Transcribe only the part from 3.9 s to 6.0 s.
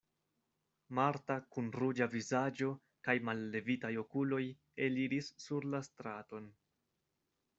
okuloj eliris sur la